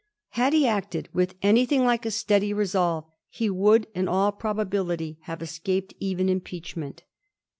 Had 0.29 0.53
he 0.53 0.65
acted 0.65 1.09
with 1.13 1.35
anything 1.43 1.83
like 1.85 2.07
a 2.07 2.09
steady 2.09 2.53
resolve 2.53 3.05
he 3.29 3.51
would, 3.51 3.85
in 3.93 4.07
all 4.07 4.31
probability, 4.31 5.19
have 5.25 5.43
escaped 5.43 5.93
even 5.99 6.27
impeach 6.27 6.75
ment. 6.75 7.03